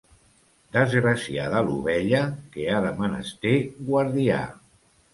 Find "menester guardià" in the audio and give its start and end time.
3.05-4.45